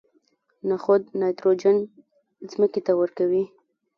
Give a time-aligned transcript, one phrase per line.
[0.69, 1.77] نخود نایتروجن
[2.51, 3.43] ځمکې ته ورکوي.